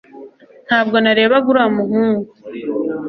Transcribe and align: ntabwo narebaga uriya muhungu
ntabwo 0.67 0.95
narebaga 1.03 1.47
uriya 1.51 1.67
muhungu 1.75 2.31